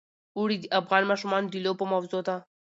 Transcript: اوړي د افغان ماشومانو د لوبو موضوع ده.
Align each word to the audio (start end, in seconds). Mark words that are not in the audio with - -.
اوړي 0.37 0.57
د 0.59 0.65
افغان 0.79 1.03
ماشومانو 1.11 1.51
د 1.53 1.55
لوبو 1.65 1.83
موضوع 1.93 2.21
ده. 2.27 2.35